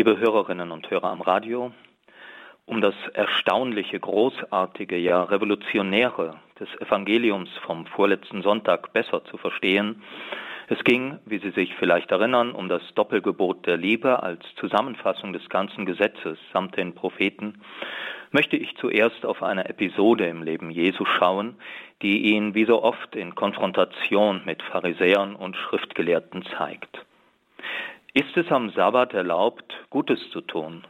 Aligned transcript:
Liebe 0.00 0.18
Hörerinnen 0.18 0.70
und 0.70 0.90
Hörer 0.90 1.10
am 1.10 1.20
Radio, 1.20 1.72
um 2.64 2.80
das 2.80 2.94
erstaunliche, 3.12 4.00
großartige, 4.00 4.96
ja 4.96 5.24
revolutionäre 5.24 6.36
des 6.58 6.70
Evangeliums 6.80 7.50
vom 7.66 7.84
vorletzten 7.84 8.40
Sonntag 8.40 8.94
besser 8.94 9.22
zu 9.26 9.36
verstehen, 9.36 10.02
es 10.68 10.82
ging, 10.84 11.18
wie 11.26 11.36
Sie 11.36 11.50
sich 11.50 11.74
vielleicht 11.74 12.12
erinnern, 12.12 12.52
um 12.52 12.70
das 12.70 12.80
Doppelgebot 12.94 13.66
der 13.66 13.76
Liebe 13.76 14.22
als 14.22 14.42
Zusammenfassung 14.58 15.34
des 15.34 15.46
ganzen 15.50 15.84
Gesetzes 15.84 16.38
samt 16.54 16.78
den 16.78 16.94
Propheten, 16.94 17.60
möchte 18.30 18.56
ich 18.56 18.74
zuerst 18.78 19.26
auf 19.26 19.42
eine 19.42 19.68
Episode 19.68 20.24
im 20.28 20.42
Leben 20.42 20.70
Jesu 20.70 21.04
schauen, 21.04 21.56
die 22.00 22.32
ihn 22.32 22.54
wie 22.54 22.64
so 22.64 22.82
oft 22.82 23.14
in 23.14 23.34
Konfrontation 23.34 24.40
mit 24.46 24.62
Pharisäern 24.62 25.36
und 25.36 25.58
Schriftgelehrten 25.58 26.42
zeigt. 26.56 27.04
Ist 28.12 28.36
es 28.36 28.50
am 28.50 28.70
Sabbat 28.70 29.14
erlaubt, 29.14 29.72
Gutes 29.88 30.18
zu 30.30 30.40
tun? 30.40 30.84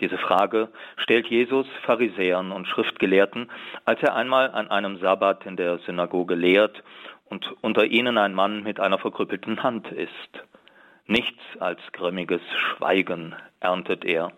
Diese 0.00 0.18
Frage 0.18 0.68
stellt 0.96 1.26
Jesus 1.26 1.66
Pharisäern 1.84 2.52
und 2.52 2.68
Schriftgelehrten, 2.68 3.50
als 3.84 4.00
er 4.02 4.14
einmal 4.14 4.52
an 4.52 4.70
einem 4.70 4.98
Sabbat 4.98 5.46
in 5.46 5.56
der 5.56 5.78
Synagoge 5.78 6.36
lehrt 6.36 6.84
und 7.24 7.52
unter 7.60 7.86
ihnen 7.86 8.18
ein 8.18 8.34
Mann 8.34 8.62
mit 8.62 8.78
einer 8.78 8.98
verkrüppelten 8.98 9.64
Hand 9.64 9.90
ist. 9.90 10.44
Nichts 11.06 11.42
als 11.58 11.80
grimmiges 11.90 12.42
Schweigen 12.56 13.34
erntet 13.58 14.04
er. 14.04 14.30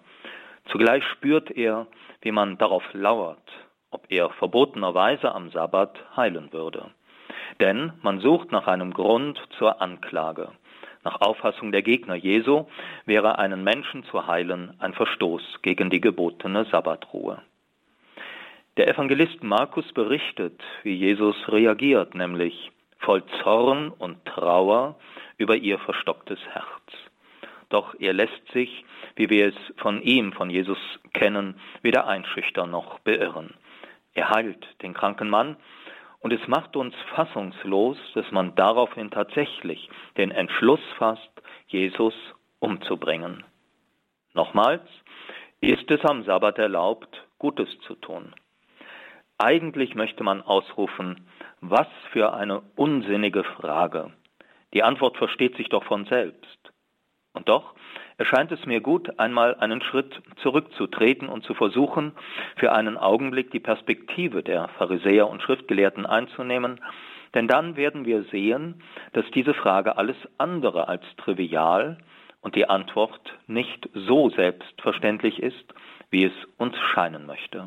Zugleich 0.71 1.05
spürt 1.05 1.51
er, 1.51 1.87
wie 2.23 2.33
man 2.33 2.57
darauf 2.57 2.83
lauert, 2.95 3.47
ob 3.91 4.07
er 4.09 4.31
verbotenerweise 4.31 5.35
am 5.35 5.51
Sabbat 5.51 5.99
heilen 6.17 6.51
würde. 6.55 6.93
Denn 7.61 7.93
man 8.01 8.21
sucht 8.21 8.53
nach 8.53 8.67
einem 8.67 8.95
Grund 8.95 9.39
zur 9.59 9.83
Anklage. 9.83 10.53
Nach 11.07 11.21
Auffassung 11.21 11.71
der 11.71 11.83
Gegner 11.83 12.17
Jesu 12.17 12.67
wäre 13.05 13.39
einen 13.39 13.63
Menschen 13.63 14.03
zu 14.07 14.27
heilen 14.27 14.75
ein 14.81 14.93
Verstoß 14.93 15.61
gegen 15.63 15.89
die 15.89 16.01
gebotene 16.01 16.65
Sabbatruhe. 16.65 17.41
Der 18.77 18.89
Evangelist 18.89 19.41
Markus 19.45 19.87
berichtet, 19.93 20.61
wie 20.83 20.95
Jesus 20.95 21.37
reagiert, 21.47 22.17
nämlich 22.17 22.73
voll 22.99 23.23
Zorn 23.41 23.91
und 23.91 24.25
Trauer 24.25 24.97
über 25.39 25.55
ihr 25.55 25.79
verstocktes 25.79 26.41
Herz. 26.51 26.91
Doch 27.69 27.95
er 28.01 28.13
lässt 28.13 28.51
sich, 28.53 28.85
wie 29.15 29.31
wir 29.31 29.51
es 29.51 29.55
von 29.77 30.03
ihm, 30.03 30.33
von 30.33 30.51
Jesus 30.51 30.79
kennen, 31.13 31.55
weder 31.83 32.09
einschüchtern 32.09 32.73
noch 32.73 32.99
beirren. 32.99 33.55
Er 34.15 34.31
heilt 34.31 34.67
den 34.83 34.93
kranken 34.93 35.31
Mann 35.31 35.57
und 36.21 36.33
es 36.33 36.47
macht 36.49 36.77
uns 36.77 36.95
fassungslos, 37.15 37.99
dass 38.15 38.31
man 38.33 38.55
daraufhin 38.55 39.11
tatsächlich 39.11 39.89
den 40.17 40.31
Entschluss 40.31 40.81
fasst, 40.99 41.31
Jesus 41.69 42.15
umzubringen. 42.59 43.45
Nochmals, 44.35 44.83
ist 45.61 45.91
es 45.91 46.05
am 46.05 46.25
Sabbat 46.25 46.59
erlaubt, 46.59 47.27
Gutes 47.39 47.69
zu 47.87 47.95
tun? 47.95 48.35
Eigentlich 49.39 49.95
möchte 49.95 50.25
man 50.25 50.43
ausrufen, 50.43 51.27
was 51.61 51.89
für 52.13 52.33
eine 52.33 52.63
unsinnige 52.77 53.45
Frage. 53.45 54.13
Die 54.73 54.83
Antwort 54.83 55.17
versteht 55.17 55.57
sich 55.57 55.69
doch 55.69 55.85
von 55.85 56.07
selbst. 56.07 56.73
Und 57.37 57.49
doch 57.49 57.75
erscheint 58.17 58.51
es 58.51 58.65
mir 58.65 58.81
gut, 58.81 59.21
einmal 59.21 59.55
einen 59.57 59.83
Schritt 59.83 60.23
zurückzutreten 60.43 61.29
und 61.29 61.45
zu 61.45 61.53
versuchen, 61.55 62.13
für 62.57 62.73
einen 62.73 62.97
Augenblick 62.97 63.51
die 63.51 63.61
Perspektive 63.61 64.43
der 64.43 64.69
Pharisäer 64.79 65.29
und 65.29 65.43
Schriftgelehrten 65.43 66.07
einzunehmen, 66.07 66.81
denn 67.35 67.47
dann 67.47 67.77
werden 67.77 68.07
wir 68.07 68.23
sehen, 68.25 68.83
dass 69.13 69.31
diese 69.33 69.53
Frage 69.53 69.99
alles 69.99 70.17
andere 70.39 70.89
als 70.89 71.05
trivial 71.19 71.99
und 72.41 72.55
die 72.57 72.69
Antwort 72.69 73.21
nicht 73.47 73.89
so 73.93 74.31
selbstverständlich 74.31 75.43
ist, 75.43 75.75
wie 76.11 76.25
es 76.25 76.33
uns 76.57 76.75
scheinen 76.95 77.27
möchte. 77.27 77.67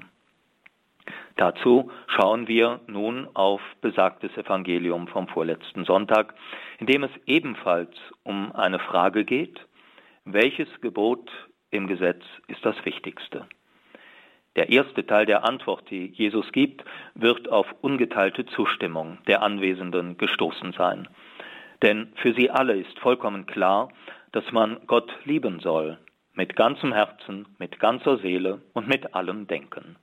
Dazu 1.40 1.90
schauen 2.08 2.50
wir 2.50 2.82
nun 2.88 3.30
auf 3.34 3.62
besagtes 3.80 4.36
Evangelium 4.36 5.08
vom 5.08 5.30
vorletzten 5.30 5.86
Sonntag, 5.86 6.34
in 6.80 6.86
dem 6.86 7.06
es 7.06 7.12
ebenfalls 7.28 7.96
um 8.24 8.52
eine 8.52 8.78
Frage 8.78 9.24
geht, 9.24 9.58
welches 10.26 10.68
Gebot 10.82 11.32
im 11.72 11.88
Gesetz 11.88 12.22
ist 12.48 12.66
das 12.66 12.76
wichtigste? 12.84 13.48
Der 14.58 14.68
erste 14.68 15.08
Teil 15.08 15.26
der 15.26 15.46
Antwort, 15.46 15.90
die 15.90 16.08
Jesus 16.08 16.52
gibt, 16.52 16.84
wird 17.16 17.48
auf 17.48 17.68
ungeteilte 17.80 18.46
Zustimmung 18.48 19.20
der 19.30 19.42
Anwesenden 19.42 20.18
gestoßen 20.18 20.74
sein. 20.74 21.08
Denn 21.82 22.12
für 22.16 22.34
sie 22.34 22.50
alle 22.50 22.76
ist 22.76 23.00
vollkommen 23.00 23.46
klar, 23.46 23.88
dass 24.34 24.52
man 24.52 24.78
Gott 24.88 25.10
lieben 25.24 25.62
soll, 25.62 26.00
mit 26.34 26.58
ganzem 26.58 26.92
Herzen, 26.92 27.48
mit 27.60 27.80
ganzer 27.80 28.18
Seele 28.18 28.62
und 28.74 28.90
mit 28.90 29.16
allem 29.16 29.48
Denken. 29.48 29.96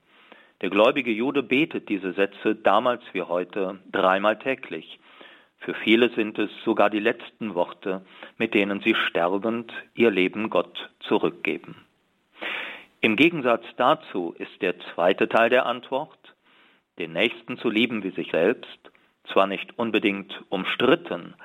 Der 0.61 0.69
gläubige 0.71 1.11
Jude 1.11 1.43
betet 1.43 1.87
diese 1.87 2.13
Sätze 2.13 2.55
damals 2.55 3.03
wie 3.13 3.21
heute 3.21 3.79
dreimal 3.91 4.39
täglich. 4.39 4.99
Für 5.59 5.73
viele 5.75 6.09
sind 6.09 6.39
es 6.39 6.49
sogar 6.63 6.89
die 6.89 6.99
letzten 6.99 7.53
Worte, 7.53 8.05
mit 8.37 8.53
denen 8.53 8.81
sie 8.81 8.95
sterbend 8.95 9.71
ihr 9.93 10.09
Leben 10.11 10.49
Gott 10.49 10.89
zurückgeben. 10.99 11.75
Im 13.01 13.15
Gegensatz 13.15 13.63
dazu 13.77 14.33
ist 14.37 14.61
der 14.61 14.79
zweite 14.79 15.29
Teil 15.29 15.49
der 15.49 15.65
Antwort, 15.67 16.17
den 16.97 17.13
Nächsten 17.13 17.57
zu 17.57 17.69
lieben 17.69 18.03
wie 18.03 18.11
sich 18.11 18.31
selbst, 18.31 18.79
zwar 19.31 19.45
nicht 19.45 19.77
unbedingt 19.77 20.43
umstritten, 20.49 21.35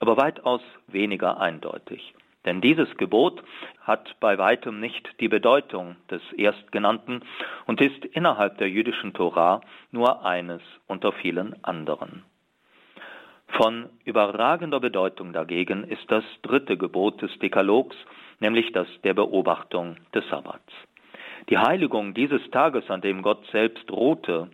aber 0.00 0.16
weitaus 0.16 0.62
weniger 0.88 1.40
eindeutig. 1.40 2.14
Denn 2.44 2.60
dieses 2.60 2.96
Gebot 2.96 3.42
hat 3.80 4.14
bei 4.20 4.38
weitem 4.38 4.80
nicht 4.80 5.20
die 5.20 5.28
Bedeutung 5.28 5.96
des 6.10 6.22
Erstgenannten 6.32 7.22
und 7.66 7.80
ist 7.80 8.04
innerhalb 8.04 8.58
der 8.58 8.70
jüdischen 8.70 9.12
Tora 9.12 9.60
nur 9.90 10.24
eines 10.24 10.62
unter 10.86 11.12
vielen 11.12 11.62
anderen. 11.64 12.24
Von 13.48 13.88
überragender 14.04 14.78
Bedeutung 14.78 15.32
dagegen 15.32 15.84
ist 15.84 16.10
das 16.10 16.24
dritte 16.42 16.76
Gebot 16.76 17.22
des 17.22 17.36
Dekalogs, 17.38 17.96
nämlich 18.40 18.72
das 18.72 18.86
der 19.04 19.14
Beobachtung 19.14 19.96
des 20.14 20.28
Sabbats. 20.28 20.72
Die 21.48 21.58
Heiligung 21.58 22.12
dieses 22.12 22.42
Tages, 22.50 22.90
an 22.90 23.00
dem 23.00 23.22
Gott 23.22 23.44
selbst 23.50 23.90
ruhte, 23.90 24.48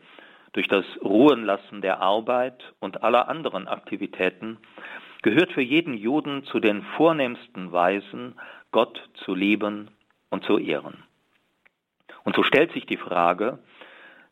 durch 0.52 0.68
das 0.68 0.84
Ruhenlassen 1.02 1.80
der 1.80 2.00
Arbeit 2.00 2.62
und 2.78 3.02
aller 3.02 3.28
anderen 3.28 3.66
Aktivitäten, 3.66 4.58
gehört 5.24 5.52
für 5.52 5.62
jeden 5.62 5.94
Juden 5.94 6.44
zu 6.44 6.60
den 6.60 6.82
vornehmsten 6.98 7.72
Weisen, 7.72 8.38
Gott 8.72 9.00
zu 9.24 9.34
lieben 9.34 9.90
und 10.28 10.44
zu 10.44 10.58
ehren. 10.58 11.02
Und 12.24 12.36
so 12.36 12.42
stellt 12.42 12.72
sich 12.72 12.84
die 12.84 12.98
Frage, 12.98 13.58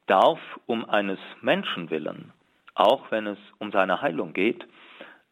darf 0.06 0.38
um 0.66 0.84
eines 0.84 1.18
Menschen 1.40 1.88
willen, 1.88 2.34
auch 2.74 3.10
wenn 3.10 3.26
es 3.26 3.38
um 3.58 3.72
seine 3.72 4.02
Heilung 4.02 4.34
geht, 4.34 4.66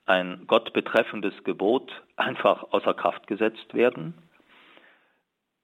ein 0.06 0.44
Gott 0.46 0.72
betreffendes 0.72 1.44
Gebot 1.44 1.92
einfach 2.16 2.72
außer 2.72 2.94
Kraft 2.94 3.26
gesetzt 3.26 3.74
werden? 3.74 4.14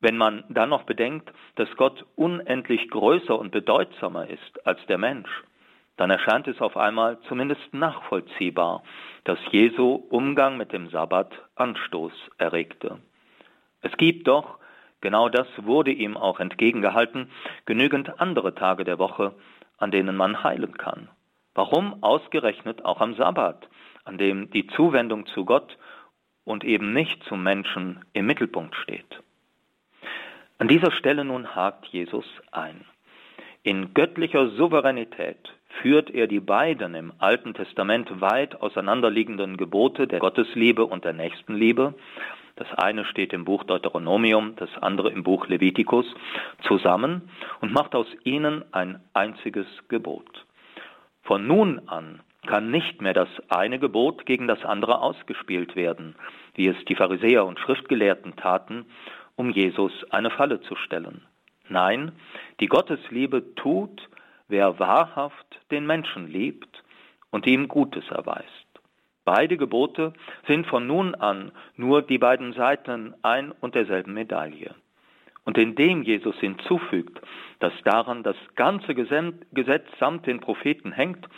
Wenn 0.00 0.18
man 0.18 0.44
dann 0.50 0.68
noch 0.68 0.82
bedenkt, 0.82 1.32
dass 1.54 1.74
Gott 1.76 2.04
unendlich 2.16 2.90
größer 2.90 3.38
und 3.38 3.50
bedeutsamer 3.50 4.28
ist 4.28 4.66
als 4.66 4.84
der 4.88 4.98
Mensch, 4.98 5.30
dann 5.96 6.10
erscheint 6.10 6.46
es 6.46 6.60
auf 6.60 6.76
einmal 6.76 7.18
zumindest 7.28 7.72
nachvollziehbar, 7.72 8.82
dass 9.24 9.38
Jesu 9.50 9.94
Umgang 10.10 10.56
mit 10.56 10.72
dem 10.72 10.90
Sabbat 10.90 11.30
Anstoß 11.54 12.12
erregte. 12.38 12.98
Es 13.80 13.96
gibt 13.96 14.28
doch, 14.28 14.58
genau 15.00 15.28
das 15.28 15.46
wurde 15.56 15.92
ihm 15.92 16.16
auch 16.16 16.40
entgegengehalten, 16.40 17.30
genügend 17.64 18.20
andere 18.20 18.54
Tage 18.54 18.84
der 18.84 18.98
Woche, 18.98 19.34
an 19.78 19.90
denen 19.90 20.16
man 20.16 20.42
heilen 20.42 20.76
kann. 20.76 21.08
Warum 21.54 22.02
ausgerechnet 22.02 22.84
auch 22.84 23.00
am 23.00 23.14
Sabbat, 23.14 23.68
an 24.04 24.18
dem 24.18 24.50
die 24.50 24.66
Zuwendung 24.66 25.26
zu 25.26 25.44
Gott 25.46 25.78
und 26.44 26.64
eben 26.64 26.92
nicht 26.92 27.24
zum 27.24 27.42
Menschen 27.42 28.04
im 28.12 28.26
Mittelpunkt 28.26 28.74
steht? 28.76 29.22
An 30.58 30.68
dieser 30.68 30.92
Stelle 30.92 31.24
nun 31.24 31.54
hakt 31.54 31.86
Jesus 31.86 32.26
ein. 32.50 32.84
In 33.62 33.94
göttlicher 33.94 34.50
Souveränität 34.50 35.55
führt 35.82 36.10
er 36.10 36.26
die 36.26 36.40
beiden 36.40 36.94
im 36.94 37.12
Alten 37.18 37.54
Testament 37.54 38.20
weit 38.20 38.60
auseinanderliegenden 38.60 39.56
Gebote 39.56 40.06
der 40.06 40.20
Gottesliebe 40.20 40.84
und 40.86 41.04
der 41.04 41.12
Nächstenliebe, 41.12 41.94
das 42.56 42.72
eine 42.72 43.04
steht 43.04 43.34
im 43.34 43.44
Buch 43.44 43.64
Deuteronomium, 43.64 44.56
das 44.56 44.70
andere 44.80 45.10
im 45.10 45.22
Buch 45.22 45.46
Levitikus, 45.46 46.06
zusammen 46.66 47.28
und 47.60 47.72
macht 47.72 47.94
aus 47.94 48.06
ihnen 48.24 48.64
ein 48.72 49.00
einziges 49.12 49.66
Gebot. 49.88 50.46
Von 51.22 51.46
nun 51.46 51.88
an 51.88 52.20
kann 52.46 52.70
nicht 52.70 53.02
mehr 53.02 53.12
das 53.12 53.28
eine 53.48 53.78
Gebot 53.78 54.24
gegen 54.24 54.46
das 54.46 54.64
andere 54.64 55.00
ausgespielt 55.00 55.76
werden, 55.76 56.14
wie 56.54 56.68
es 56.68 56.76
die 56.86 56.94
Pharisäer 56.94 57.44
und 57.44 57.58
Schriftgelehrten 57.58 58.36
taten, 58.36 58.86
um 59.34 59.50
Jesus 59.50 59.92
eine 60.10 60.30
Falle 60.30 60.60
zu 60.62 60.76
stellen. 60.76 61.22
Nein, 61.68 62.12
die 62.60 62.68
Gottesliebe 62.68 63.54
tut, 63.56 64.08
wer 64.48 64.78
wahrhaft 64.78 65.60
den 65.70 65.86
Menschen 65.86 66.28
liebt 66.28 66.82
und 67.30 67.46
ihm 67.46 67.68
Gutes 67.68 68.08
erweist. 68.10 68.66
Beide 69.24 69.56
Gebote 69.56 70.12
sind 70.46 70.66
von 70.66 70.86
nun 70.86 71.14
an 71.16 71.50
nur 71.74 72.02
die 72.02 72.18
beiden 72.18 72.52
Seiten 72.52 73.14
ein 73.22 73.50
und 73.50 73.74
derselben 73.74 74.14
Medaille. 74.14 74.74
Und 75.44 75.58
indem 75.58 76.02
Jesus 76.02 76.36
hinzufügt, 76.36 77.20
dass 77.58 77.72
daran 77.84 78.22
das 78.22 78.36
ganze 78.54 78.94
Gesetz 78.94 79.86
samt 79.98 80.26
den 80.26 80.40
Propheten 80.40 80.92
hängt, 80.92 81.28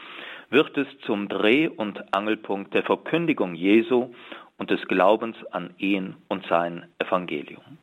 wird 0.50 0.76
es 0.76 0.87
zum 1.00 1.28
Dreh- 1.28 1.69
und 1.69 2.14
Angelpunkt 2.14 2.75
der 2.75 2.82
Verkündigung 2.82 3.55
Jesu 3.55 4.14
und 4.56 4.70
des 4.70 4.82
Glaubens 4.88 5.37
an 5.52 5.75
ihn 5.78 6.16
und 6.28 6.46
sein 6.46 6.87
Evangelium. 6.99 7.78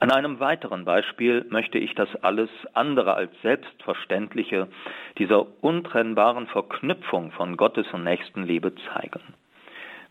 An 0.00 0.10
einem 0.10 0.40
weiteren 0.40 0.84
Beispiel 0.84 1.46
möchte 1.48 1.78
ich 1.78 1.94
das 1.94 2.08
alles 2.22 2.50
andere 2.72 3.14
als 3.14 3.30
Selbstverständliche 3.42 4.68
dieser 5.18 5.46
untrennbaren 5.62 6.46
Verknüpfung 6.46 7.30
von 7.32 7.56
Gottes 7.56 7.86
und 7.92 8.04
Nächstenliebe 8.04 8.74
zeigen. 8.92 9.22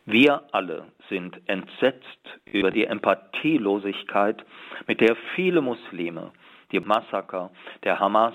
Wir 0.06 0.44
alle 0.52 0.88
sind 1.10 1.40
entsetzt 1.48 2.40
über 2.46 2.72
die 2.72 2.86
Empathielosigkeit, 2.86 4.44
mit 4.88 5.00
der 5.00 5.16
viele 5.36 5.62
Muslime 5.62 6.32
die 6.72 6.80
Massaker 6.80 7.52
der 7.84 8.00
Hamas 8.00 8.34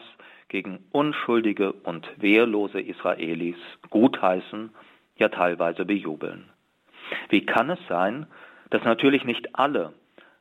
gegen 0.49 0.79
unschuldige 0.93 1.73
und 1.73 2.09
wehrlose 2.17 2.81
Israelis 2.81 3.57
gutheißen, 3.91 4.71
ja 5.17 5.29
teilweise 5.29 5.85
bejubeln. 5.85 6.49
Wie 7.29 7.45
kann 7.45 7.69
es 7.69 7.81
sein, 7.89 8.27
dass 8.71 8.85
natürlich 8.85 9.25
nicht 9.25 9.55
alle, 9.55 9.93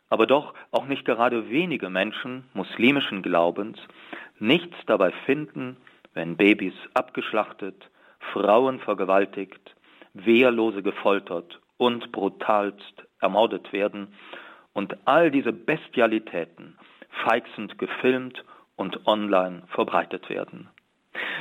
aber 0.10 0.28
doch 0.28 0.54
auch 0.72 0.86
nicht 0.86 1.06
gerade 1.06 1.50
wenige 1.50 1.90
Menschen 1.90 2.46
muslimischen 2.54 3.22
Glaubens 3.22 3.78
nichts 4.40 4.76
dabei 4.86 5.12
finden, 5.26 5.78
wenn 6.14 6.38
Babys 6.38 6.74
abgeschlachtet, 6.94 7.90
Frauen 8.34 8.80
vergewaltigt, 8.80 9.76
Wehrlose 10.14 10.82
gefoltert 10.82 11.60
und 11.78 12.12
brutalst 12.12 13.04
ermordet 13.20 13.72
werden 13.72 14.14
und 14.74 14.98
all 15.06 15.32
diese 15.32 15.54
Bestialitäten 15.54 16.78
feixend 17.24 17.78
gefilmt 17.78 18.44
und 18.76 19.06
online 19.08 19.64
verbreitet 19.70 20.30
werden. 20.30 20.70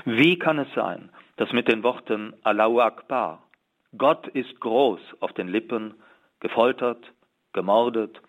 Wie 0.05 0.39
kann 0.39 0.59
es 0.59 0.73
sein, 0.75 1.11
dass 1.37 1.53
mit 1.53 1.69
den 1.69 1.83
Worten 1.83 2.35
Allahu 2.43 2.81
Akbar, 2.81 3.43
Gott 3.97 4.27
ist 4.29 4.59
groß 4.61 5.01
auf 5.21 5.33
den 5.35 5.49
Lippen, 5.49 5.95
gefoltert, 6.41 7.13
gemordet 7.53 8.21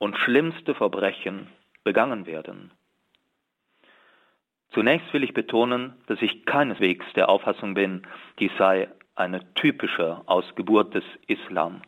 und 0.00 0.16
schlimmste 0.18 0.74
Verbrechen 0.74 1.46
begangen 1.84 2.26
werden? 2.26 2.72
Zunächst 4.70 5.12
will 5.12 5.22
ich 5.22 5.34
betonen, 5.34 5.94
dass 6.06 6.22
ich 6.22 6.46
keineswegs 6.46 7.04
der 7.14 7.28
Auffassung 7.28 7.74
bin, 7.74 8.02
dies 8.38 8.50
sei 8.58 8.88
eine 9.14 9.52
typische 9.54 10.22
Ausgeburt 10.26 10.94
des 10.94 11.04
Islam. 11.26 11.82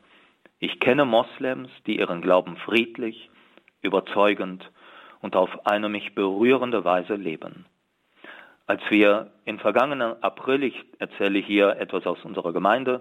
Ich 0.58 0.78
kenne 0.78 1.04
Moslems, 1.04 1.70
die 1.86 1.98
ihren 1.98 2.20
Glauben 2.20 2.56
friedlich, 2.56 3.30
überzeugend 3.80 4.70
und 5.20 5.34
auf 5.34 5.66
eine 5.66 5.88
mich 5.88 6.14
berührende 6.14 6.84
Weise 6.84 7.14
leben. 7.14 7.66
Als 8.66 8.80
wir 8.90 9.32
in 9.44 9.58
vergangenen 9.58 10.22
April, 10.22 10.62
ich 10.62 10.84
erzähle 11.00 11.40
hier 11.40 11.76
etwas 11.80 12.06
aus 12.06 12.24
unserer 12.24 12.52
Gemeinde, 12.52 13.00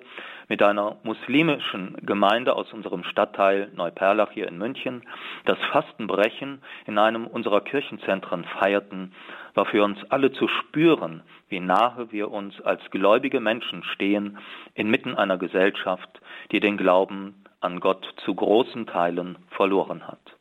mit 0.50 0.64
einer 0.64 0.98
muslimischen 1.04 1.96
Gemeinde 2.02 2.56
aus 2.56 2.74
unserem 2.74 3.04
Stadtteil 3.04 3.72
Neuperlach 3.76 4.32
hier 4.32 4.48
in 4.48 4.58
München 4.58 5.04
das 5.46 5.60
Fastenbrechen 5.72 6.64
in 6.88 6.98
einem 6.98 7.28
unserer 7.28 7.62
Kirchenzentren 7.62 8.44
feierten, 8.60 9.14
war 9.54 9.66
für 9.66 9.84
uns 9.84 10.00
alle 10.10 10.32
zu 10.32 10.48
spüren, 10.48 11.22
wie 11.50 11.60
nahe 11.60 12.12
wir 12.12 12.32
uns 12.32 12.60
als 12.62 12.82
gläubige 12.90 13.40
Menschen 13.40 13.84
stehen, 13.84 14.40
inmitten 14.74 15.16
einer 15.16 15.38
Gesellschaft, 15.38 16.22
die 16.52 16.60
den 16.60 16.78
Glauben 16.78 17.44
an 17.60 17.80
Gott 17.80 18.04
zu 18.26 18.34
großen 18.34 18.88
Teilen 18.88 19.38
verloren 19.52 20.08
hat. 20.08 20.41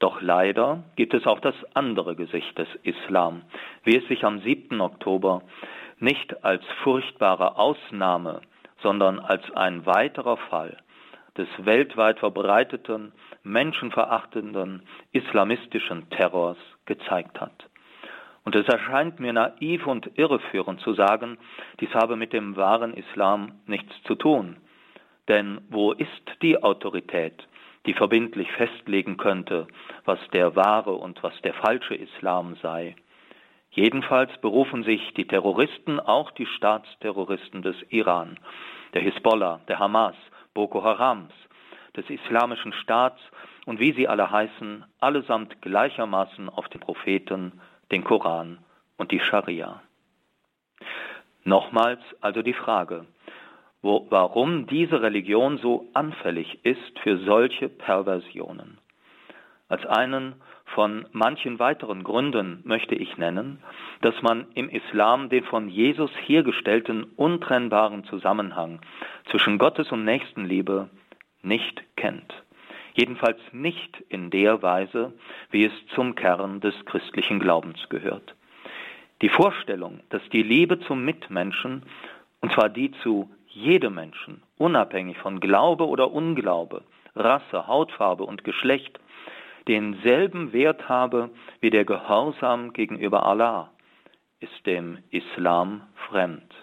Doch 0.00 0.20
leider 0.22 0.82
gibt 0.96 1.14
es 1.14 1.26
auch 1.26 1.40
das 1.40 1.54
andere 1.74 2.16
Gesicht 2.16 2.58
des 2.58 2.68
Islam, 2.82 3.42
wie 3.84 3.96
es 3.96 4.08
sich 4.08 4.24
am 4.24 4.40
7. 4.40 4.80
Oktober 4.80 5.42
nicht 5.98 6.42
als 6.42 6.64
furchtbare 6.82 7.56
Ausnahme, 7.56 8.40
sondern 8.82 9.18
als 9.18 9.42
ein 9.52 9.84
weiterer 9.86 10.38
Fall 10.38 10.78
des 11.36 11.48
weltweit 11.58 12.18
verbreiteten, 12.18 13.12
menschenverachtenden 13.42 14.82
islamistischen 15.12 16.08
Terrors 16.10 16.58
gezeigt 16.86 17.40
hat. 17.40 17.68
Und 18.44 18.56
es 18.56 18.66
erscheint 18.66 19.20
mir 19.20 19.32
naiv 19.32 19.86
und 19.86 20.18
irreführend 20.18 20.80
zu 20.80 20.94
sagen, 20.94 21.38
dies 21.78 21.94
habe 21.94 22.16
mit 22.16 22.32
dem 22.32 22.56
wahren 22.56 22.94
Islam 22.94 23.60
nichts 23.66 23.92
zu 24.04 24.14
tun. 24.14 24.56
Denn 25.28 25.60
wo 25.68 25.92
ist 25.92 26.24
die 26.42 26.62
Autorität, 26.62 27.46
die 27.86 27.94
verbindlich 27.94 28.50
festlegen 28.52 29.16
könnte, 29.16 29.66
was 30.04 30.18
der 30.32 30.54
wahre 30.56 30.92
und 30.92 31.22
was 31.22 31.34
der 31.42 31.54
falsche 31.54 31.94
Islam 31.94 32.56
sei. 32.62 32.94
Jedenfalls 33.70 34.36
berufen 34.40 34.82
sich 34.82 35.14
die 35.14 35.26
Terroristen, 35.26 36.00
auch 36.00 36.32
die 36.32 36.46
Staatsterroristen 36.46 37.62
des 37.62 37.76
Iran, 37.88 38.38
der 38.94 39.02
Hisbollah, 39.02 39.60
der 39.68 39.78
Hamas, 39.78 40.16
Boko 40.54 40.82
Harams, 40.82 41.32
des 41.96 42.08
Islamischen 42.10 42.72
Staats 42.72 43.20
und 43.66 43.78
wie 43.78 43.92
sie 43.92 44.08
alle 44.08 44.30
heißen, 44.30 44.84
allesamt 44.98 45.62
gleichermaßen 45.62 46.48
auf 46.48 46.68
den 46.68 46.80
Propheten, 46.80 47.60
den 47.92 48.04
Koran 48.04 48.58
und 48.96 49.12
die 49.12 49.20
Scharia. 49.20 49.82
Nochmals 51.44 52.00
also 52.20 52.42
die 52.42 52.52
Frage, 52.52 53.06
wo, 53.82 54.06
warum 54.10 54.66
diese 54.66 55.02
Religion 55.02 55.58
so 55.58 55.88
anfällig 55.94 56.64
ist 56.64 56.98
für 57.02 57.18
solche 57.18 57.68
Perversionen. 57.68 58.78
Als 59.68 59.86
einen 59.86 60.34
von 60.74 61.06
manchen 61.12 61.58
weiteren 61.58 62.04
Gründen 62.04 62.60
möchte 62.64 62.94
ich 62.94 63.16
nennen, 63.16 63.62
dass 64.02 64.20
man 64.22 64.46
im 64.54 64.68
Islam 64.68 65.28
den 65.28 65.44
von 65.44 65.68
Jesus 65.68 66.10
hergestellten 66.26 67.04
untrennbaren 67.16 68.04
Zusammenhang 68.04 68.80
zwischen 69.30 69.58
Gottes 69.58 69.90
und 69.90 70.04
Nächstenliebe 70.04 70.90
nicht 71.42 71.82
kennt. 71.96 72.32
Jedenfalls 72.94 73.38
nicht 73.52 74.00
in 74.08 74.30
der 74.30 74.62
Weise, 74.62 75.12
wie 75.50 75.64
es 75.64 75.72
zum 75.94 76.14
Kern 76.14 76.60
des 76.60 76.74
christlichen 76.86 77.38
Glaubens 77.38 77.88
gehört. 77.88 78.34
Die 79.22 79.28
Vorstellung, 79.28 80.00
dass 80.10 80.22
die 80.32 80.42
Liebe 80.42 80.80
zum 80.80 81.04
Mitmenschen, 81.04 81.84
und 82.40 82.52
zwar 82.52 82.68
die 82.68 82.90
zu 83.02 83.30
jedem 83.50 83.94
Menschen, 83.94 84.42
unabhängig 84.58 85.18
von 85.18 85.40
Glaube 85.40 85.86
oder 85.86 86.10
Unglaube, 86.12 86.82
Rasse, 87.14 87.66
Hautfarbe 87.66 88.24
und 88.24 88.44
Geschlecht, 88.44 88.98
denselben 89.68 90.52
Wert 90.52 90.88
habe 90.88 91.30
wie 91.60 91.70
der 91.70 91.84
Gehorsam 91.84 92.72
gegenüber 92.72 93.26
Allah, 93.26 93.70
ist 94.40 94.66
dem 94.66 94.98
Islam 95.10 95.82
fremd. 96.08 96.54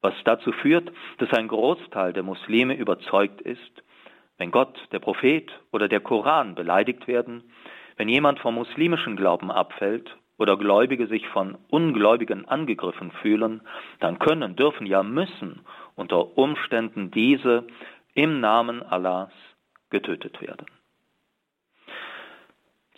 Was 0.00 0.14
dazu 0.24 0.52
führt, 0.52 0.90
dass 1.18 1.32
ein 1.32 1.48
Großteil 1.48 2.12
der 2.12 2.22
Muslime 2.22 2.74
überzeugt 2.74 3.40
ist, 3.40 3.82
wenn 4.38 4.50
Gott, 4.50 4.78
der 4.92 4.98
Prophet 4.98 5.50
oder 5.72 5.88
der 5.88 6.00
Koran 6.00 6.54
beleidigt 6.54 7.08
werden, 7.08 7.42
wenn 7.96 8.08
jemand 8.08 8.38
vom 8.40 8.54
muslimischen 8.54 9.16
Glauben 9.16 9.50
abfällt 9.50 10.14
oder 10.38 10.56
Gläubige 10.56 11.06
sich 11.06 11.26
von 11.28 11.56
Ungläubigen 11.68 12.46
angegriffen 12.46 13.10
fühlen, 13.22 13.62
dann 14.00 14.18
können, 14.18 14.56
dürfen, 14.56 14.86
ja 14.86 15.02
müssen 15.02 15.60
unter 15.94 16.36
Umständen 16.36 17.10
diese 17.10 17.66
im 18.14 18.40
Namen 18.40 18.82
Allahs 18.82 19.32
getötet 19.90 20.40
werden. 20.40 20.66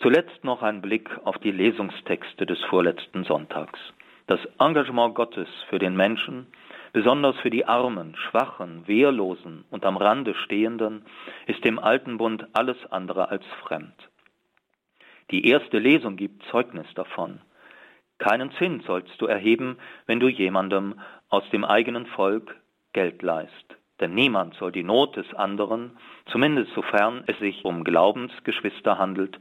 Zuletzt 0.01 0.43
noch 0.43 0.61
ein 0.61 0.81
Blick 0.81 1.09
auf 1.25 1.37
die 1.39 1.51
Lesungstexte 1.51 2.45
des 2.45 2.59
vorletzten 2.65 3.25
Sonntags. 3.25 3.79
Das 4.27 4.39
Engagement 4.57 5.15
Gottes 5.15 5.49
für 5.69 5.79
den 5.79 5.95
Menschen, 5.95 6.47
besonders 6.93 7.35
für 7.37 7.49
die 7.49 7.65
Armen, 7.65 8.15
Schwachen, 8.15 8.87
Wehrlosen 8.87 9.65
und 9.71 9.85
am 9.85 9.97
Rande 9.97 10.35
Stehenden, 10.35 11.03
ist 11.47 11.65
dem 11.65 11.79
Alten 11.79 12.17
Bund 12.17 12.47
alles 12.53 12.77
andere 12.91 13.29
als 13.29 13.43
fremd. 13.63 14.09
Die 15.31 15.47
erste 15.47 15.77
Lesung 15.77 16.15
gibt 16.15 16.43
Zeugnis 16.51 16.87
davon. 16.95 17.39
Keinen 18.17 18.51
Zins 18.53 18.85
sollst 18.85 19.21
du 19.21 19.27
erheben, 19.27 19.77
wenn 20.07 20.19
du 20.19 20.27
jemandem 20.27 20.99
aus 21.29 21.47
dem 21.51 21.63
eigenen 21.63 22.05
Volk 22.07 22.55
Geld 22.93 23.21
leist. 23.21 23.51
Denn 23.99 24.13
niemand 24.13 24.55
soll 24.55 24.71
die 24.71 24.83
Not 24.83 25.17
des 25.17 25.31
anderen, 25.35 25.97
zumindest 26.31 26.73
sofern 26.73 27.23
es 27.27 27.37
sich 27.39 27.63
um 27.63 27.83
Glaubensgeschwister 27.83 28.97
handelt, 28.97 29.39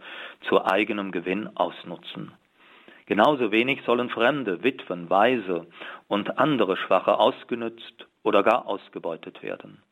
zu 0.49 0.65
eigenem 0.65 1.13
Gewinn 1.13 1.49
ausnutzen. 1.57 2.33
Genauso 3.07 3.51
wenig 3.53 3.83
sollen 3.85 4.11
Fremde, 4.11 4.63
Witwen, 4.63 5.09
Waise 5.09 5.67
und 6.09 6.39
andere 6.39 6.77
Schwache 6.77 7.19
ausgenützt 7.19 8.07
oder 8.23 8.43
gar 8.43 8.67
ausgebeutet 8.67 9.43
werden. 9.43 9.83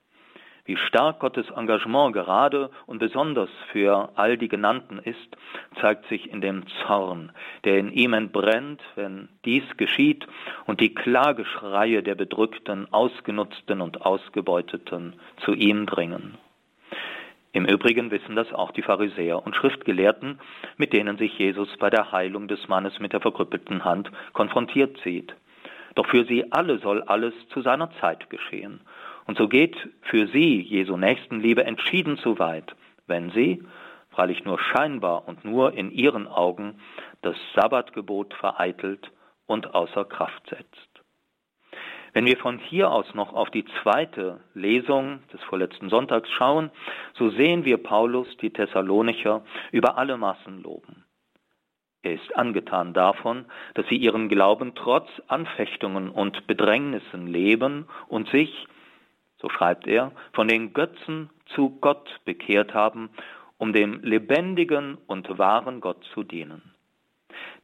Wie 0.67 0.77
stark 0.77 1.21
Gottes 1.21 1.49
Engagement 1.51 2.13
gerade 2.13 2.71
und 2.87 2.99
besonders 2.99 3.49
für 3.71 4.11
all 4.17 4.37
die 4.37 4.49
Genannten 4.49 4.99
ist, 4.99 5.37
zeigt 5.81 6.09
sich 6.09 6.29
in 6.29 6.41
dem 6.41 6.65
Zorn, 6.83 7.31
der 7.65 7.79
in 7.79 7.93
ihm 7.93 8.15
entbrennt, 8.15 8.83
wenn 8.97 9.29
dies 9.45 9.63
geschieht 9.77 10.27
und 10.67 10.81
die 10.81 10.93
Klageschreie 10.93 12.03
der 12.03 12.17
Bedrückten, 12.17 12.93
Ausgenutzten 12.93 13.81
und 13.81 14.03
Ausgebeuteten 14.03 15.15
zu 15.45 15.53
ihm 15.53 15.87
dringen. 15.87 16.37
Im 17.53 17.65
Übrigen 17.65 18.11
wissen 18.11 18.35
das 18.35 18.53
auch 18.53 18.73
die 18.73 18.83
Pharisäer 18.83 19.47
und 19.47 19.55
Schriftgelehrten, 19.55 20.41
mit 20.77 20.93
denen 20.93 21.17
sich 21.17 21.39
Jesus 21.39 21.69
bei 21.79 21.91
der 21.91 22.11
Heilung 22.11 22.49
des 22.49 22.67
Mannes 22.67 22.99
mit 22.99 23.13
der 23.13 23.21
verkrüppelten 23.21 23.85
Hand 23.85 24.11
konfrontiert 24.33 24.99
sieht. 25.05 25.33
Doch 25.95 26.07
für 26.07 26.25
sie 26.27 26.53
alle 26.53 26.79
soll 26.81 27.03
alles 27.05 27.33
zu 27.55 27.63
seiner 27.63 27.91
Zeit 28.01 28.29
geschehen. 28.31 28.81
Und 29.27 29.39
so 29.39 29.49
geht 29.49 29.77
für 30.03 30.29
sie 30.29 30.61
Jesu 30.61 30.97
Nächstenliebe 30.97 31.65
entschieden 31.65 32.17
zu 32.19 32.39
weit, 32.39 32.75
wenn 33.07 33.31
sie, 33.31 33.63
freilich 34.11 34.45
nur 34.45 34.59
scheinbar 34.59 35.29
und 35.29 35.45
nur 35.45 35.75
in 35.75 35.91
ihren 35.91 36.27
Augen, 36.27 36.81
das 37.23 37.37
Sabbatgebot 37.55 38.35
vereitelt 38.35 39.11
und 39.47 39.75
außer 39.75 40.05
Kraft 40.05 40.49
setzt. 40.49 40.97
Wenn 42.13 42.25
wir 42.25 42.39
von 42.39 42.59
hier 42.59 42.91
aus 42.91 43.13
noch 43.15 43.35
auf 43.35 43.51
die 43.51 43.67
zweite 43.83 44.41
Lesung 44.55 45.21
des 45.35 45.43
vorletzten 45.43 45.91
Sonntags 45.91 46.31
schauen, 46.31 46.71
so 47.13 47.29
sehen 47.29 47.67
wir 47.67 47.77
Paulus 47.77 48.27
die 48.39 48.51
Thessalonicher 48.51 49.45
über 49.71 49.99
alle 49.99 50.17
Massen 50.17 50.63
loben. 50.63 51.05
Er 52.03 52.15
ist 52.15 52.35
angetan 52.35 52.95
davon, 52.95 53.45
dass 53.75 53.87
sie 53.89 53.97
ihren 53.97 54.31
Glauben 54.31 54.75
trotz 54.75 55.09
Anfechtungen 55.27 56.09
und 56.09 56.47
Bedrängnissen 56.47 57.27
leben 57.27 57.87
und 58.09 58.31
sich, 58.31 58.67
so 59.39 59.49
schreibt 59.49 59.87
er, 59.87 60.13
von 60.33 60.49
den 60.49 60.73
Götzen 60.73 61.31
zu 61.47 61.71
Gott 61.81 62.09
bekehrt 62.25 62.75
haben, 62.75 63.11
um 63.59 63.73
dem 63.73 64.01
lebendigen 64.03 64.99
und 65.07 65.39
wahren 65.39 65.81
Gott 65.81 66.05
zu 66.15 66.23
dienen. 66.23 66.75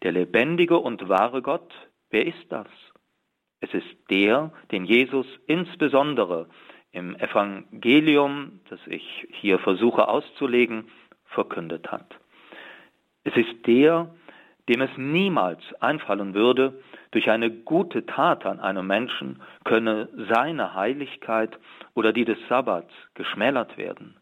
Der 0.03 0.13
lebendige 0.13 0.79
und 0.79 1.09
wahre 1.09 1.43
Gott, 1.43 1.73
wer 2.11 2.27
ist 2.27 2.51
das? 2.51 2.67
Es 3.61 3.73
ist 3.73 4.11
der, 4.11 4.53
den 4.73 4.85
Jesus 4.85 5.27
insbesondere 5.47 6.49
im 6.91 7.15
Evangelium, 7.17 8.61
das 8.69 8.81
ich 8.87 9.27
hier 9.31 9.59
versuche 9.59 10.09
auszulegen, 10.09 10.89
verkündet 11.27 11.91
hat. 11.91 12.15
Es 13.25 13.35
ist 13.37 13.67
der, 13.67 14.15
dem 14.69 14.81
es 14.81 14.91
niemals 14.97 15.61
einfallen 15.81 16.35
würde, 16.35 16.83
durch 17.13 17.31
eine 17.31 17.51
gute 17.51 18.05
Tat 18.05 18.45
an 18.45 18.59
einem 18.59 18.87
Menschen 18.87 19.41
könne 19.65 20.09
seine 20.35 20.75
Heiligkeit 20.75 21.59
oder 21.95 22.13
die 22.13 22.25
des 22.25 22.39
Sabbats 22.49 22.93
geschmälert 23.15 23.79
werden. 23.79 24.17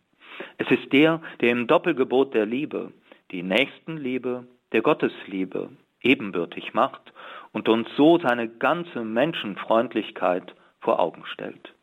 Es 0.58 0.70
ist 0.70 0.92
der, 0.92 1.22
der 1.40 1.50
im 1.50 1.66
Doppelgebot 1.66 2.34
der 2.34 2.46
Liebe 2.46 2.92
die 3.30 3.42
Nächstenliebe 3.42 4.46
der 4.72 4.82
Gottesliebe 4.82 5.70
ebenbürtig 6.02 6.74
macht 6.74 7.12
und 7.52 7.68
uns 7.68 7.88
so 7.96 8.18
seine 8.18 8.48
ganze 8.48 9.00
Menschenfreundlichkeit 9.04 10.54
vor 10.80 10.98
Augen 10.98 11.24
stellt. 11.26 11.74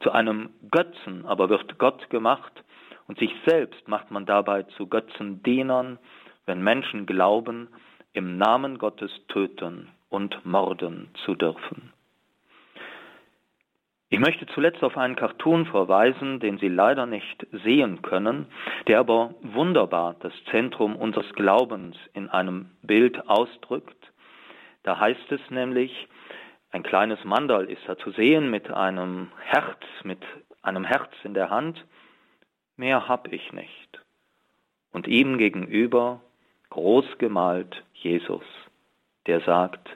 Zu 0.00 0.10
einem 0.12 0.50
Götzen 0.70 1.26
aber 1.26 1.48
wird 1.48 1.78
Gott 1.78 2.10
gemacht 2.10 2.64
und 3.06 3.18
sich 3.18 3.32
selbst 3.46 3.86
macht 3.86 4.10
man 4.10 4.26
dabei 4.26 4.64
zu 4.76 4.86
Götzendienern, 4.86 5.98
wenn 6.46 6.62
Menschen 6.62 7.06
glauben, 7.06 7.68
im 8.12 8.36
Namen 8.36 8.78
Gottes 8.78 9.10
töten 9.28 9.88
und 10.08 10.44
morden 10.44 11.08
zu 11.24 11.34
dürfen. 11.34 11.92
Ich 14.12 14.18
möchte 14.18 14.44
zuletzt 14.44 14.84
auf 14.84 14.98
einen 14.98 15.16
Cartoon 15.16 15.64
verweisen, 15.64 16.38
den 16.38 16.58
Sie 16.58 16.68
leider 16.68 17.06
nicht 17.06 17.46
sehen 17.64 18.02
können, 18.02 18.44
der 18.86 19.00
aber 19.00 19.34
wunderbar 19.40 20.16
das 20.20 20.34
Zentrum 20.50 20.96
unseres 20.96 21.32
Glaubens 21.32 21.96
in 22.12 22.28
einem 22.28 22.70
Bild 22.82 23.26
ausdrückt. 23.26 24.12
Da 24.82 25.00
heißt 25.00 25.32
es 25.32 25.40
nämlich, 25.48 26.08
ein 26.72 26.82
kleines 26.82 27.24
Mandal 27.24 27.70
ist 27.70 27.82
da 27.86 27.96
zu 27.96 28.10
sehen 28.10 28.50
mit 28.50 28.70
einem 28.70 29.30
Herz, 29.44 29.80
mit 30.04 30.22
einem 30.60 30.84
Herz 30.84 31.12
in 31.24 31.32
der 31.32 31.48
Hand. 31.48 31.82
Mehr 32.76 33.08
hab 33.08 33.32
ich 33.32 33.50
nicht. 33.54 34.02
Und 34.90 35.06
ihm 35.06 35.38
gegenüber 35.38 36.20
groß 36.72 37.04
gemalt 37.18 37.82
Jesus, 37.92 38.44
der 39.26 39.42
sagt, 39.42 39.90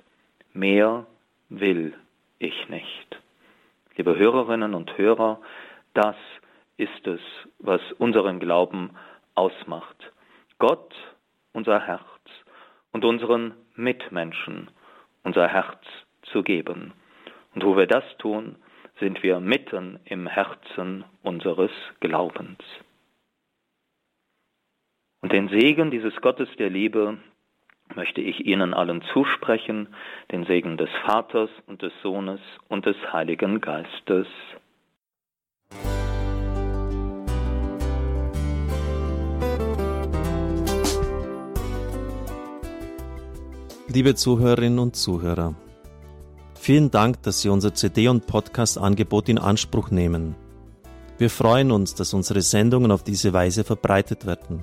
mehr 0.53 1.07
will 1.49 1.95
ich 2.39 2.69
nicht. 2.69 3.19
Liebe 3.97 4.15
Hörerinnen 4.15 4.75
und 4.75 4.99
Hörer, 4.99 5.41
das 5.95 6.17
ist 6.77 7.07
es, 7.07 7.21
was 7.61 7.81
unseren 7.93 8.41
Glauben 8.41 8.91
ausmacht. 9.35 10.13
Gott, 10.59 10.95
unser 11.55 11.81
Herz 11.81 12.03
und 12.93 13.07
unseren 13.07 13.55
Mitmenschen 13.75 14.69
unser 15.23 15.49
Herz 15.49 15.83
zu 16.31 16.43
geben. 16.43 16.93
Und 17.55 17.65
wo 17.65 17.75
wir 17.75 17.87
das 17.87 18.05
tun, 18.19 18.57
sind 19.01 19.23
wir 19.23 19.41
mitten 19.41 19.99
im 20.05 20.27
Herzen 20.27 21.07
unseres 21.23 21.73
Glaubens. 22.01 22.59
Und 25.27 25.33
den 25.33 25.49
Segen 25.49 25.91
dieses 25.91 26.15
Gottes 26.21 26.49
der 26.57 26.71
Liebe 26.71 27.19
möchte 27.97 28.21
ich 28.21 28.47
Ihnen 28.47 28.73
allen 28.73 29.03
zusprechen, 29.13 29.89
den 30.31 30.45
Segen 30.45 30.77
des 30.77 30.89
Vaters 31.05 31.51
und 31.67 31.83
des 31.83 31.93
Sohnes 32.01 32.39
und 32.69 32.87
des 32.87 32.95
Heiligen 33.13 33.61
Geistes. 33.61 34.29
Liebe 43.89 44.15
Zuhörerinnen 44.15 44.79
und 44.79 44.95
Zuhörer, 44.95 45.57
vielen 46.55 46.93
Dank, 46.93 47.21
dass 47.25 47.43
Sie 47.43 47.49
unser 47.49 47.75
CD- 47.75 48.07
und 48.07 48.29
Podcast-Angebot 48.29 49.29
in 49.29 49.39
Anspruch 49.39 49.91
nehmen. 49.91 50.37
Wir 51.19 51.31
freuen 51.31 51.73
uns, 51.73 51.97
dass 51.97 52.15
unsere 52.15 52.43
Sendungen 52.43 52.93
auf 52.93 53.03
diese 53.03 53.33
Weise 53.33 53.65
verbreitet 53.65 54.25
werden. 54.25 54.63